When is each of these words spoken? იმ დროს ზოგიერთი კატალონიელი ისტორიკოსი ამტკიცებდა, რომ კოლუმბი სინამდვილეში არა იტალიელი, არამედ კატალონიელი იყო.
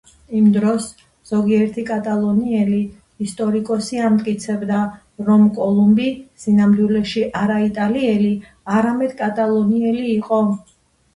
იმ 0.37 0.45
დროს 0.53 0.85
ზოგიერთი 1.31 1.81
კატალონიელი 1.89 2.79
ისტორიკოსი 3.25 3.99
ამტკიცებდა, 4.07 4.79
რომ 5.29 5.45
კოლუმბი 5.59 6.09
სინამდვილეში 6.45 7.25
არა 7.45 7.59
იტალიელი, 7.69 8.33
არამედ 8.79 9.15
კატალონიელი 9.25 10.07
იყო. 10.15 10.45